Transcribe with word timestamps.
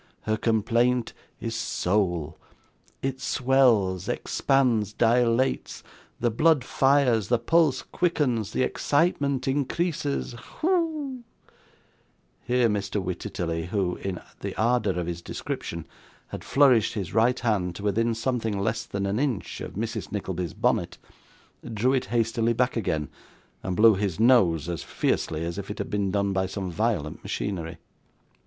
Her 0.21 0.35
complaint 0.35 1.13
is 1.39 1.53
soul. 1.53 2.39
It 3.03 3.21
swells, 3.21 4.09
expands, 4.09 4.93
dilates 4.93 5.83
the 6.19 6.31
blood 6.31 6.63
fires, 6.63 7.27
the 7.27 7.37
pulse 7.37 7.83
quickens, 7.83 8.51
the 8.51 8.63
excitement 8.63 9.47
increases 9.47 10.33
Whew!"' 10.33 11.23
Here 12.41 12.67
Mr. 12.67 12.99
Wititterly, 12.99 13.67
who, 13.67 13.97
in 13.97 14.19
the 14.39 14.55
ardour 14.55 14.93
of 14.99 15.05
his 15.05 15.21
description, 15.21 15.85
had 16.29 16.43
flourished 16.43 16.95
his 16.95 17.13
right 17.13 17.39
hand 17.39 17.75
to 17.75 17.83
within 17.83 18.15
something 18.15 18.57
less 18.57 18.87
than 18.87 19.05
an 19.05 19.19
inch 19.19 19.61
of 19.61 19.73
Mrs. 19.73 20.11
Nickleby's 20.11 20.55
bonnet, 20.55 20.97
drew 21.75 21.93
it 21.93 22.05
hastily 22.05 22.53
back 22.53 22.75
again, 22.75 23.07
and 23.61 23.75
blew 23.75 23.93
his 23.93 24.19
nose 24.19 24.67
as 24.67 24.81
fiercely 24.81 25.45
as 25.45 25.59
if 25.59 25.69
it 25.69 25.77
had 25.77 25.91
been 25.91 26.09
done 26.09 26.33
by 26.33 26.47
some 26.47 26.71
violent 26.71 27.21
machinery. 27.21 27.77